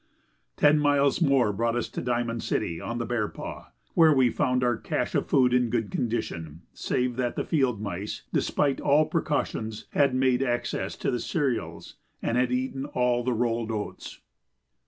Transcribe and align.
Ten 0.57 0.79
miles 0.79 1.21
more 1.21 1.53
brought 1.53 1.75
us 1.75 1.87
to 1.89 2.01
Diamond 2.01 2.41
City, 2.41 2.81
on 2.81 2.97
the 2.97 3.05
Bearpaw, 3.05 3.67
where 3.93 4.11
we 4.11 4.31
found 4.31 4.63
our 4.63 4.75
cache 4.75 5.13
of 5.13 5.27
food 5.27 5.53
in 5.53 5.69
good 5.69 5.91
condition 5.91 6.63
save 6.73 7.17
that 7.17 7.35
the 7.35 7.43
field 7.43 7.79
mice, 7.79 8.23
despite 8.33 8.81
all 8.81 9.05
precautions, 9.05 9.85
had 9.91 10.15
made 10.15 10.41
access 10.41 10.95
to 10.95 11.11
the 11.11 11.19
cereals 11.19 11.97
and 12.19 12.35
had 12.35 12.51
eaten 12.51 12.85
all 12.85 13.23
the 13.23 13.31
rolled 13.33 13.69
oats. 13.71 14.21